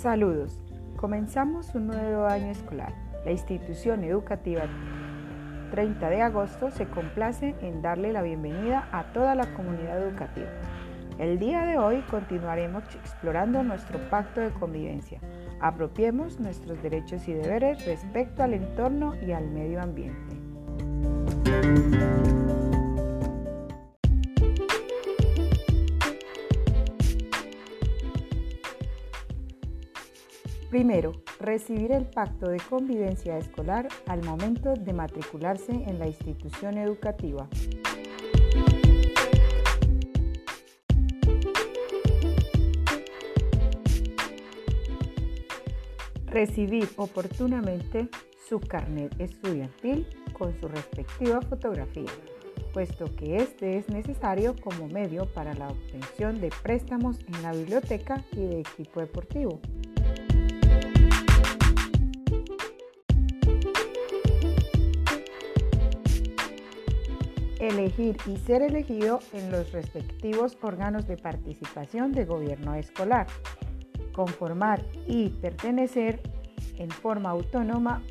Saludos. 0.00 0.58
Comenzamos 0.96 1.74
un 1.74 1.88
nuevo 1.88 2.24
año 2.24 2.46
escolar. 2.46 2.94
La 3.26 3.32
institución 3.32 4.02
educativa 4.02 4.62
30 5.72 6.08
de 6.08 6.22
agosto 6.22 6.70
se 6.70 6.86
complace 6.86 7.54
en 7.60 7.82
darle 7.82 8.10
la 8.10 8.22
bienvenida 8.22 8.88
a 8.92 9.12
toda 9.12 9.34
la 9.34 9.52
comunidad 9.52 10.02
educativa. 10.02 10.48
El 11.18 11.38
día 11.38 11.66
de 11.66 11.76
hoy 11.76 12.02
continuaremos 12.10 12.82
explorando 12.94 13.62
nuestro 13.62 13.98
pacto 14.08 14.40
de 14.40 14.48
convivencia. 14.52 15.20
Apropiemos 15.60 16.40
nuestros 16.40 16.82
derechos 16.82 17.28
y 17.28 17.34
deberes 17.34 17.84
respecto 17.84 18.42
al 18.42 18.54
entorno 18.54 19.12
y 19.20 19.32
al 19.32 19.50
medio 19.50 19.82
ambiente. 19.82 20.34
Primero, 30.70 31.24
recibir 31.40 31.90
el 31.90 32.06
pacto 32.06 32.48
de 32.48 32.58
convivencia 32.60 33.36
escolar 33.36 33.88
al 34.06 34.22
momento 34.22 34.74
de 34.74 34.92
matricularse 34.92 35.72
en 35.72 35.98
la 35.98 36.06
institución 36.06 36.78
educativa. 36.78 37.48
Recibir 46.26 46.88
oportunamente 46.94 48.08
su 48.48 48.60
carnet 48.60 49.12
estudiantil 49.20 50.06
con 50.32 50.54
su 50.60 50.68
respectiva 50.68 51.42
fotografía, 51.42 52.12
puesto 52.72 53.12
que 53.16 53.38
este 53.38 53.76
es 53.78 53.88
necesario 53.88 54.54
como 54.54 54.86
medio 54.86 55.26
para 55.34 55.52
la 55.54 55.66
obtención 55.66 56.40
de 56.40 56.52
préstamos 56.62 57.18
en 57.26 57.42
la 57.42 57.50
biblioteca 57.50 58.24
y 58.30 58.46
de 58.46 58.60
equipo 58.60 59.00
deportivo. 59.00 59.60
Elegir 67.60 68.16
y 68.26 68.36
ser 68.38 68.62
elegido 68.62 69.20
en 69.32 69.52
los 69.52 69.70
respectivos 69.72 70.56
órganos 70.62 71.06
de 71.06 71.16
participación 71.16 72.12
de 72.12 72.24
gobierno 72.24 72.74
escolar, 72.74 73.26
conformar 74.12 74.84
y 75.06 75.28
pertenecer 75.28 76.20
en 76.78 76.90
forma 76.90 77.30
autónoma 77.30 78.02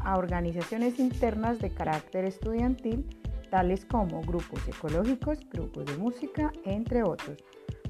a 0.00 0.16
organizaciones 0.16 0.98
internas 0.98 1.58
de 1.58 1.70
carácter 1.70 2.24
estudiantil, 2.24 3.04
tales 3.50 3.86
como 3.86 4.20
grupos 4.20 4.66
ecológicos, 4.68 5.38
grupos 5.50 5.86
de 5.86 5.96
música, 5.96 6.52
entre 6.64 7.02
otros, 7.02 7.38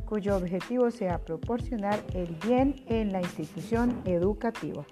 cuyo 0.06 0.37
objetivo 0.37 0.91
sea 0.91 1.19
proporcionar 1.19 2.01
el 2.15 2.34
bien 2.47 2.77
en 2.87 3.12
la 3.12 3.21
institución 3.21 4.01
educativa. 4.05 4.87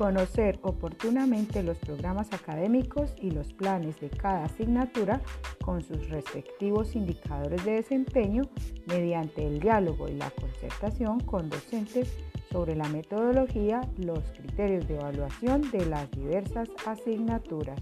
Conocer 0.00 0.58
oportunamente 0.62 1.62
los 1.62 1.76
programas 1.76 2.32
académicos 2.32 3.12
y 3.20 3.32
los 3.32 3.52
planes 3.52 4.00
de 4.00 4.08
cada 4.08 4.46
asignatura 4.46 5.20
con 5.62 5.82
sus 5.82 6.08
respectivos 6.08 6.96
indicadores 6.96 7.62
de 7.66 7.72
desempeño 7.72 8.44
mediante 8.86 9.46
el 9.46 9.60
diálogo 9.60 10.08
y 10.08 10.14
la 10.14 10.30
concertación 10.30 11.20
con 11.20 11.50
docentes 11.50 12.16
sobre 12.50 12.76
la 12.76 12.88
metodología, 12.88 13.82
los 13.98 14.20
criterios 14.32 14.88
de 14.88 14.94
evaluación 14.94 15.70
de 15.70 15.84
las 15.84 16.10
diversas 16.12 16.70
asignaturas. 16.86 17.78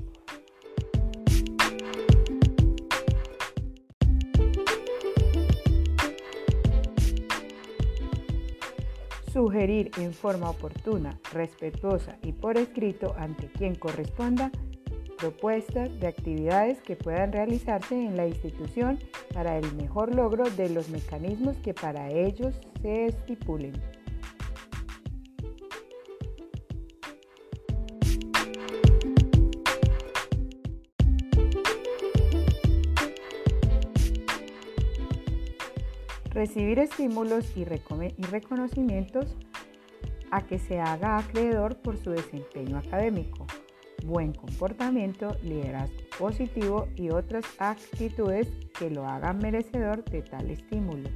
Sugerir 9.33 9.91
en 9.99 10.13
forma 10.13 10.51
oportuna, 10.51 11.19
respetuosa 11.33 12.17
y 12.23 12.33
por 12.33 12.57
escrito 12.57 13.15
ante 13.19 13.49
quien 13.49 13.75
corresponda 13.75 14.51
propuestas 15.19 15.91
de 16.01 16.07
actividades 16.07 16.81
que 16.81 16.97
puedan 16.97 17.33
realizarse 17.33 17.95
en 17.95 18.17
la 18.17 18.27
institución 18.27 18.99
para 19.35 19.59
el 19.59 19.75
mejor 19.75 20.15
logro 20.15 20.49
de 20.51 20.71
los 20.71 20.89
mecanismos 20.89 21.57
que 21.59 21.75
para 21.75 22.11
ellos 22.11 22.55
se 22.81 23.07
estipulen. 23.07 23.73
Recibir 36.31 36.79
estímulos 36.79 37.57
y, 37.57 37.65
reconocimientos 37.65 39.37
a 40.31 40.47
que 40.47 40.59
se 40.59 40.81
haga 40.81 41.19
acreedor 41.19 41.77
por 41.79 41.97
su 41.97 42.11
desempeño 42.11 42.79
académico, 42.79 43.47
buen 44.05 44.33
comportamiento, 44.33 45.37
liderazgo 45.43 45.97
positivo 46.19 46.89
y 46.97 47.11
otras 47.11 47.45
actitudes 47.59 48.49
que 48.79 48.91
lo 48.91 49.07
hagan 49.07 49.39
merecedor 49.39 50.05
de 50.05 50.23
tal 50.23 50.51
estímulo. 50.51 51.09